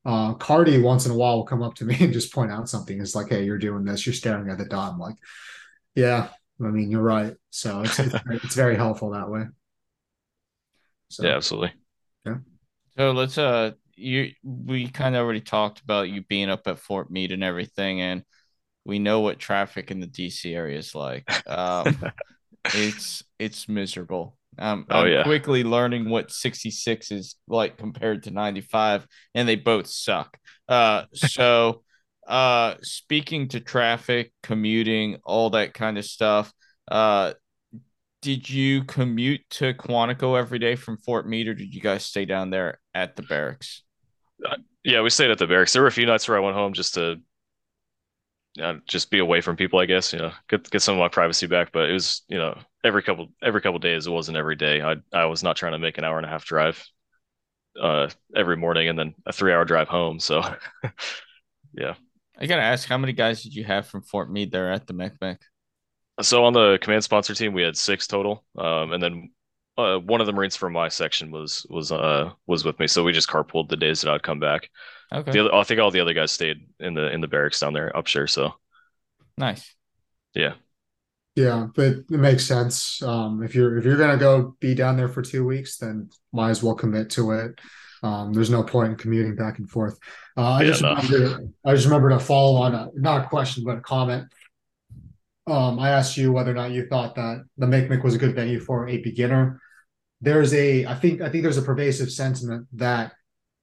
[0.05, 2.69] Uh, Cardi once in a while will come up to me and just point out
[2.69, 2.99] something.
[3.01, 4.05] It's like, hey, you're doing this.
[4.05, 4.93] You're staring at the dot.
[4.93, 5.15] I'm like,
[5.95, 6.29] yeah,
[6.61, 7.35] I mean, you're right.
[7.49, 9.45] So it's it's, it's very helpful that way.
[11.09, 11.73] So, yeah, absolutely.
[12.25, 12.37] Yeah.
[12.97, 17.11] So let's uh you we kind of already talked about you being up at Fort
[17.11, 18.23] Meade and everything, and
[18.85, 21.29] we know what traffic in the DC area is like.
[21.47, 21.97] Um,
[22.65, 24.37] it's it's miserable.
[24.59, 25.23] Um, oh, I'm yeah.
[25.23, 30.37] quickly learning what 66 is like compared to 95, and they both suck.
[30.67, 31.83] Uh, so,
[32.27, 36.53] uh, speaking to traffic, commuting, all that kind of stuff.
[36.87, 37.33] Uh,
[38.21, 42.25] did you commute to Quantico every day from Fort Meade, or did you guys stay
[42.25, 43.83] down there at the barracks?
[44.83, 45.73] Yeah, we stayed at the barracks.
[45.73, 47.17] There were a few nights where I went home just to
[48.61, 51.07] uh, just be away from people, I guess, you know, get get some of my
[51.07, 51.71] privacy back.
[51.71, 54.07] But it was, you know, every couple every couple days.
[54.07, 54.81] It wasn't every day.
[54.81, 56.83] I I was not trying to make an hour and a half drive
[57.81, 60.19] uh every morning and then a three hour drive home.
[60.19, 60.43] So
[61.73, 61.95] yeah.
[62.43, 64.93] I gotta ask, how many guys did you have from Fort Meade there at the
[64.93, 65.13] Mech
[66.21, 69.31] So on the command sponsor team, we had six total, um, and then
[69.77, 72.87] uh, one of the Marines from my section was was uh was with me.
[72.87, 74.69] So we just carpooled the days that I'd come back.
[75.13, 75.31] Okay.
[75.31, 77.71] The other, I think all the other guys stayed in the in the barracks down
[77.71, 78.29] there, Upshur.
[78.29, 78.53] So
[79.37, 79.73] nice.
[80.33, 80.55] Yeah.
[81.35, 83.01] Yeah, but it makes sense.
[83.01, 86.49] Um, if you're if you're gonna go be down there for two weeks, then might
[86.49, 87.61] as well commit to it.
[88.03, 89.97] Um, there's no point in commuting back and forth.
[90.37, 90.95] Uh, I Yeah, just no.
[90.95, 94.27] remember, I just remember to follow on a not a question but a comment.
[95.47, 98.35] Um, I asked you whether or not you thought that the Mic was a good
[98.35, 99.61] venue for a beginner.
[100.21, 103.13] There's a I think I think there's a pervasive sentiment that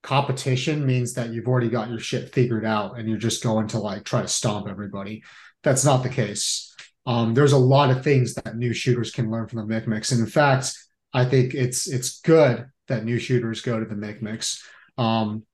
[0.03, 3.79] competition means that you've already got your shit figured out and you're just going to
[3.79, 5.23] like try to stomp everybody.
[5.63, 6.75] That's not the case.
[7.07, 10.13] Um, there's a lot of things that new shooters can learn from the Mic Mix,
[10.13, 10.73] and in fact,
[11.13, 14.63] I think it's it's good that new shooters go to the Mic Mix.
[14.99, 15.45] Um,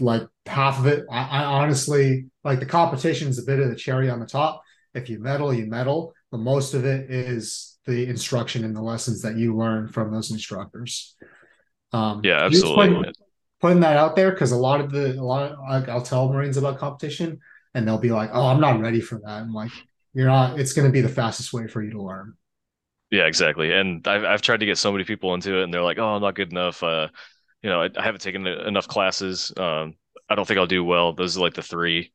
[0.00, 3.74] like half of it, I, I honestly like the competition is a bit of the
[3.76, 4.62] cherry on the top.
[4.94, 9.22] If you medal, you medal, but most of it is the instruction and the lessons
[9.22, 11.16] that you learn from those instructors.
[11.92, 12.88] Um, Yeah, absolutely.
[12.88, 13.12] putting-
[13.60, 16.32] putting that out there because a lot of the a lot of, like, I'll tell
[16.32, 17.40] Marines about competition
[17.74, 19.72] and they'll be like, "Oh, I'm not ready for that." I'm like,
[20.14, 20.60] "You're not.
[20.60, 22.34] It's going to be the fastest way for you to learn."
[23.10, 23.72] Yeah, exactly.
[23.72, 26.14] And I've I've tried to get so many people into it, and they're like, "Oh,
[26.14, 27.08] I'm not good enough." Uh,
[27.62, 29.52] you know, I, I haven't taken enough classes.
[29.56, 29.94] Um,
[30.28, 31.14] I don't think I'll do well.
[31.14, 32.12] Those are like the three,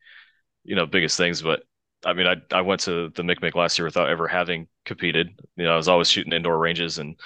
[0.66, 1.42] you know, biggest things.
[1.42, 1.64] But
[2.06, 5.30] I mean, I I went to the MICMIC last year without ever having competed.
[5.58, 7.18] You know, I was always shooting indoor ranges, and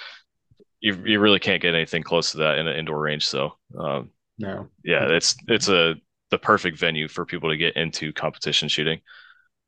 [0.80, 3.26] you you really can't get anything close to that in an indoor range.
[3.26, 4.70] So, um, No.
[4.84, 5.96] yeah, it's it's a
[6.30, 9.00] the perfect venue for people to get into competition shooting,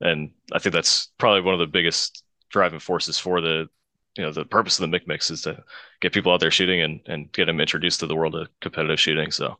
[0.01, 3.69] and I think that's probably one of the biggest driving forces for the
[4.17, 5.63] you know the purpose of the Mic Mix is to
[6.01, 9.01] get people out there shooting and and get them introduced to the world of competitive
[9.01, 9.31] shooting.
[9.31, 9.59] So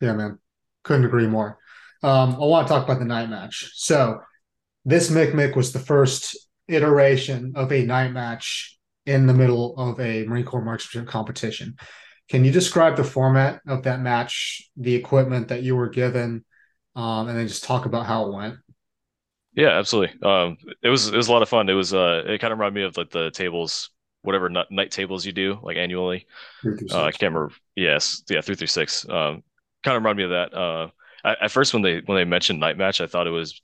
[0.00, 0.38] Yeah, man.
[0.82, 1.58] Couldn't agree more.
[2.02, 3.70] Um, I want to talk about the night match.
[3.74, 4.20] So
[4.84, 6.36] this Mic Mic was the first
[6.68, 11.76] iteration of a night match in the middle of a Marine Corps marksmanship competition.
[12.28, 16.44] Can you describe the format of that match, the equipment that you were given,
[16.94, 18.54] um, and then just talk about how it went?
[19.54, 20.20] Yeah, absolutely.
[20.22, 21.68] Um, it was it was a lot of fun.
[21.68, 23.90] It was uh, it kind of reminded me of like the tables,
[24.22, 26.26] whatever night, night tables you do like annually.
[26.90, 27.52] Uh, I can't remember.
[27.74, 29.08] Yes, yeah, three through six.
[29.08, 29.42] Um,
[29.82, 30.56] kind of reminded me of that.
[30.56, 30.88] Uh,
[31.24, 33.60] I, at first when they when they mentioned night match, I thought it was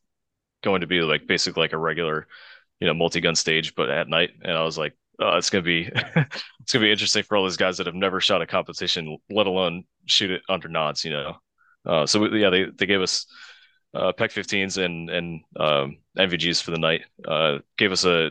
[0.62, 2.26] going to be like basically like a regular,
[2.80, 4.30] you know, multi-gun stage, but at night.
[4.42, 5.90] And I was like, oh, it's gonna be
[6.60, 9.46] it's gonna be interesting for all those guys that have never shot a competition, let
[9.46, 11.36] alone shoot it under nods, you know.
[11.84, 13.26] Uh, so we, yeah, they they gave us
[13.94, 17.02] uh, PEQ 15s and and um, NVGs for the night.
[17.26, 18.30] Uh, gave us a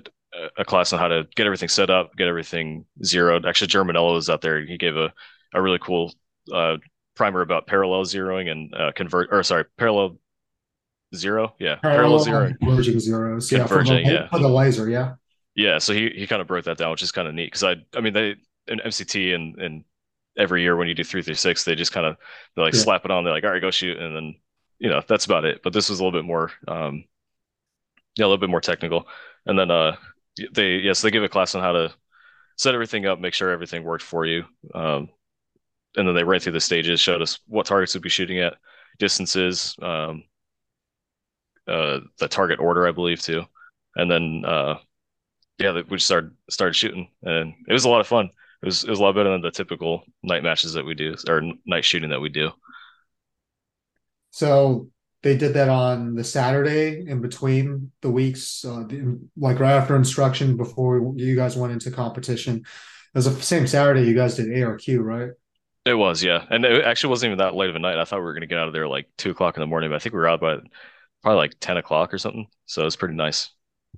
[0.57, 3.45] a class on how to get everything set up, get everything zeroed.
[3.45, 4.65] Actually, Germanello was out there.
[4.65, 5.13] He gave a
[5.53, 6.13] a really cool
[6.53, 6.77] uh,
[7.15, 10.17] primer about parallel zeroing and uh, convert or sorry, parallel
[11.15, 11.55] zero.
[11.59, 12.47] Yeah, parallel, zeroing.
[12.47, 13.51] and converging zeros.
[13.51, 14.27] Yeah, for the, Converging, yeah.
[14.29, 14.89] for the laser.
[14.89, 15.15] Yeah.
[15.55, 17.63] Yeah, so he he kind of broke that down, which is kind of neat because
[17.63, 18.35] I I mean they
[18.67, 19.83] in MCT and and
[20.37, 22.17] every year when you do three through six, they just kind of
[22.57, 22.81] they like Yeah.
[22.81, 23.23] slap it on.
[23.23, 24.35] They're like, all right, go shoot, and then
[24.79, 25.61] you know that's about it.
[25.63, 27.05] But this was a little bit more, um,
[28.17, 29.07] yeah, a little bit more technical.
[29.45, 29.95] And then uh,
[30.53, 31.93] they yes, they give a class on how to
[32.57, 34.43] set everything up, make sure everything worked for you.
[34.73, 35.09] Um,
[35.97, 38.55] and then they ran through the stages, showed us what targets we'd be shooting at,
[38.99, 40.23] distances, um,
[41.67, 43.43] uh, the target order, I believe, too.
[43.95, 44.75] And then uh,
[45.59, 48.25] yeah, we just started started shooting, and it was a lot of fun.
[48.61, 51.15] It was it was a lot better than the typical night matches that we do
[51.29, 52.51] or night shooting that we do.
[54.35, 54.89] So
[55.23, 59.95] they did that on the Saturday in between the weeks, uh, the, like right after
[59.95, 62.57] instruction before you guys went into competition.
[62.57, 62.65] It
[63.13, 65.29] was the same Saturday you guys did ARQ, right?
[65.85, 67.97] It was, yeah, and it actually wasn't even that late of a night.
[67.97, 69.89] I thought we were gonna get out of there like two o'clock in the morning,
[69.89, 70.57] but I think we were out by
[71.23, 72.47] probably like ten o'clock or something.
[72.65, 73.51] So it was pretty nice.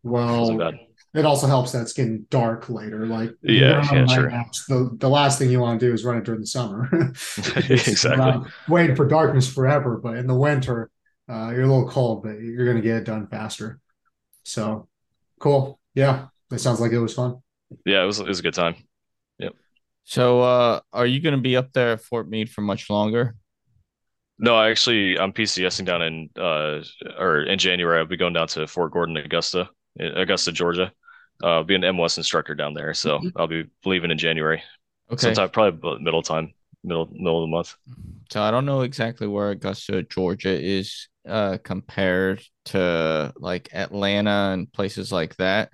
[0.03, 0.77] Well,
[1.17, 3.07] it also helps that it's getting dark later.
[3.07, 4.29] Like yeah, yeah, sure.
[4.29, 6.87] Match, the the last thing you want to do is run it during the summer.
[7.69, 8.51] exactly.
[8.67, 10.91] Waiting for darkness forever, but in the winter,
[11.27, 13.79] uh, you're a little cold, but you're gonna get it done faster.
[14.43, 14.87] So
[15.39, 15.79] cool.
[15.95, 17.37] Yeah, that sounds like it was fun.
[17.83, 18.75] Yeah, it was it was a good time.
[19.39, 19.53] Yep.
[20.03, 23.35] So uh are you gonna be up there at Fort Meade for much longer?
[24.37, 26.83] No, I actually I'm PCSing down in uh
[27.17, 27.97] or in January.
[27.97, 29.67] I'll be going down to Fort Gordon, Augusta,
[29.99, 30.91] Augusta, Georgia.
[31.41, 33.29] Uh, be an MLS instructor down there, so mm-hmm.
[33.35, 34.63] I'll be leaving in January.
[35.11, 37.75] Okay, sometime probably middle time, middle middle of the month.
[38.31, 44.71] So I don't know exactly where Augusta, Georgia is uh compared to like Atlanta and
[44.71, 45.69] places like that,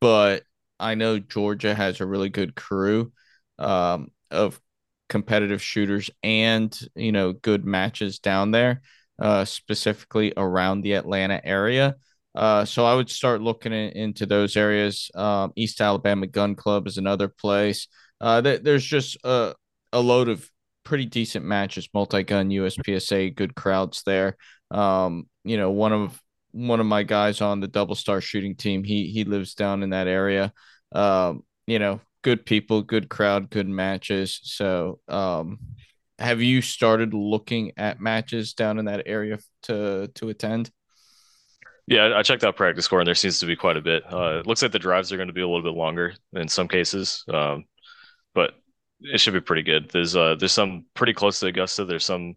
[0.00, 0.42] but
[0.78, 3.12] I know Georgia has a really good crew
[3.58, 4.60] um of
[5.08, 8.82] competitive shooters and you know good matches down there,
[9.18, 11.96] uh, specifically around the Atlanta area.
[12.34, 15.10] Uh, so I would start looking in, into those areas.
[15.14, 17.86] Um, East Alabama Gun Club is another place.
[18.20, 19.54] Uh, th- there's just a,
[19.92, 20.48] a load of
[20.84, 24.36] pretty decent matches, multi-gun USPSA, good crowds there.
[24.70, 26.20] Um, you know, one of
[26.52, 29.90] one of my guys on the double star shooting team, he he lives down in
[29.90, 30.52] that area.
[30.92, 34.40] Um, you know, good people, good crowd, good matches.
[34.44, 35.58] So, um,
[36.18, 40.70] have you started looking at matches down in that area to to attend?
[41.86, 44.04] Yeah, I checked out PractiScore, and there seems to be quite a bit.
[44.10, 46.48] Uh, it looks like the drives are going to be a little bit longer in
[46.48, 47.64] some cases, um,
[48.34, 48.54] but
[49.00, 49.90] it should be pretty good.
[49.90, 51.84] There's uh, there's some pretty close to Augusta.
[51.84, 52.36] There's some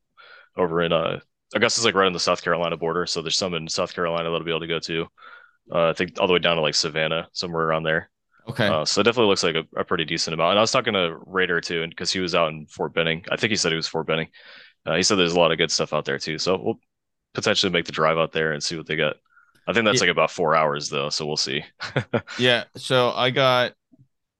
[0.57, 1.21] over in uh,
[1.55, 4.43] Augusta's like right on the South Carolina border, so there's some in South Carolina that'll
[4.43, 5.07] be able to go to.
[5.71, 8.09] Uh, I think all the way down to like Savannah, somewhere around there.
[8.49, 8.67] Okay.
[8.67, 10.51] Uh, so it definitely looks like a, a, pretty decent amount.
[10.51, 13.25] And I was talking to Raider too, and because he was out in Fort Benning,
[13.29, 14.29] I think he said he was Fort Benning.
[14.85, 16.37] Uh, he said there's a lot of good stuff out there too.
[16.37, 16.79] So we'll
[17.33, 19.17] potentially make the drive out there and see what they got.
[19.67, 20.07] I think that's yeah.
[20.07, 21.63] like about four hours though, so we'll see.
[22.39, 22.63] yeah.
[22.75, 23.73] So I got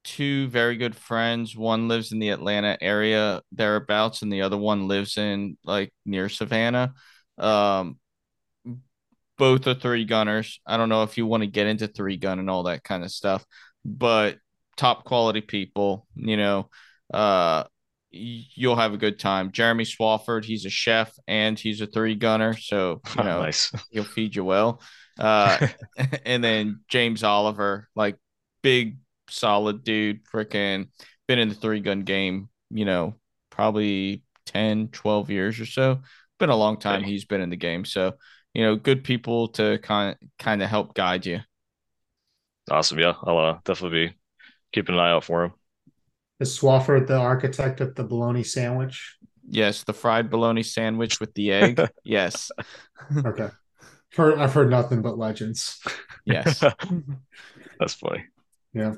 [0.04, 1.56] two very good friends.
[1.56, 6.30] One lives in the Atlanta area thereabouts, and the other one lives in like near
[6.30, 6.94] Savannah.
[7.38, 7.98] Um,
[9.38, 10.60] both are three gunners.
[10.66, 13.04] I don't know if you want to get into three gun and all that kind
[13.04, 13.46] of stuff
[13.88, 14.38] but
[14.76, 16.70] top quality people, you know,
[17.14, 17.64] uh,
[18.12, 19.52] you'll have a good time.
[19.52, 23.72] Jeremy Swafford, he's a chef and he's a three gunner, so you know nice.
[23.90, 24.82] he'll feed you well.
[25.18, 25.68] Uh,
[26.26, 28.18] and then James Oliver, like
[28.62, 28.98] big
[29.30, 30.90] solid dude, freaking
[31.28, 33.16] been in the three gun game, you know,
[33.50, 36.02] probably 10, 12 years or so.
[36.40, 38.14] Been a long time he's been in the game, so
[38.54, 41.40] you know, good people to kind kind of help guide you.
[42.70, 43.00] Awesome.
[43.00, 44.14] Yeah, I'll uh, definitely be
[44.74, 45.54] keeping an eye out for him.
[46.40, 49.18] Is Swafford the architect of the bologna sandwich?
[49.48, 51.82] Yes, the fried bologna sandwich with the egg.
[52.04, 52.52] yes.
[53.26, 53.50] okay.
[54.18, 55.80] Heard, I've heard nothing but legends.
[56.26, 56.60] Yes.
[57.80, 58.26] That's funny.
[58.74, 58.96] Yeah.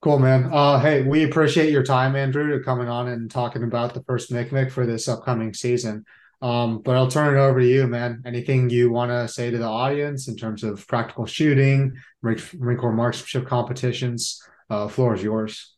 [0.00, 0.48] Cool, man.
[0.50, 4.70] Uh, hey, we appreciate your time, Andrew, coming on and talking about the first MICMIC
[4.70, 6.06] for this upcoming season.
[6.40, 8.22] Um, but I'll turn it over to you, man.
[8.24, 12.92] Anything you want to say to the audience in terms of practical shooting, Marine Corps
[12.92, 14.42] marksmanship competitions?
[14.70, 15.74] Uh, floor is yours.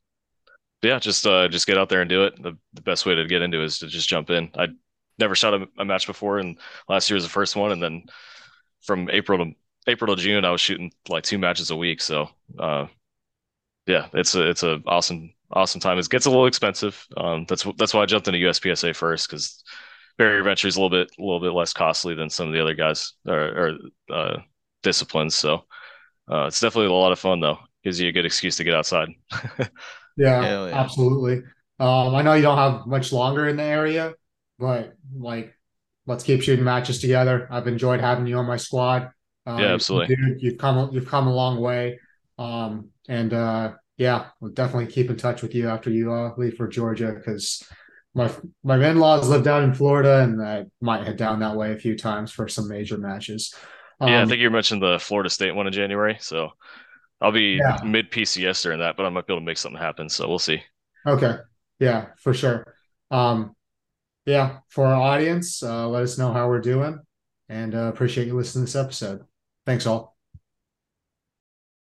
[0.83, 2.41] Yeah, just uh, just get out there and do it.
[2.41, 4.51] The, the best way to get into it is to just jump in.
[4.57, 4.69] I
[5.19, 6.57] never shot a, a, match before, and
[6.89, 7.73] last year was the first one.
[7.73, 8.05] And then
[8.83, 9.53] from April to
[9.87, 12.01] April to June, I was shooting like two matches a week.
[12.01, 12.87] So uh,
[13.87, 15.99] yeah, it's a it's a awesome awesome time.
[15.99, 17.07] It gets a little expensive.
[17.17, 19.63] Um, that's that's why I jumped into USPSA first because
[20.19, 22.61] barrier venture is a little bit a little bit less costly than some of the
[22.61, 23.79] other guys or, or
[24.15, 24.37] uh,
[24.83, 25.35] disciplines.
[25.35, 25.65] So
[26.31, 27.59] uh, it's definitely a lot of fun though.
[27.83, 29.09] Gives you a good excuse to get outside.
[29.59, 31.43] yeah, yeah, absolutely.
[31.79, 34.13] Um, I know you don't have much longer in the area,
[34.59, 35.55] but like,
[36.11, 37.47] let's keep shooting matches together.
[37.51, 39.11] I've enjoyed having you on my squad.
[39.47, 40.17] Uh, yeah, absolutely.
[40.17, 42.01] Dude, you've come you've come a long way.
[42.37, 46.57] Um, and uh, yeah, we'll definitely keep in touch with you after you uh, leave
[46.57, 47.63] for Georgia because
[48.13, 48.29] my
[48.65, 51.97] my in-laws live down in Florida, and I might head down that way a few
[51.97, 53.55] times for some major matches.
[54.01, 56.51] Um, yeah, I um, think you mentioned the Florida State one in January, so
[57.21, 57.79] I'll be yeah.
[57.85, 60.09] mid PCS during that, but I might be able to make something happen.
[60.09, 60.61] So we'll see.
[61.07, 61.37] Okay,
[61.79, 62.75] yeah, for sure.
[63.13, 63.55] Um,
[64.31, 67.01] yeah, for our audience, uh, let us know how we're doing,
[67.49, 69.25] and uh, appreciate you listening to this episode.
[69.67, 70.20] Thanks all.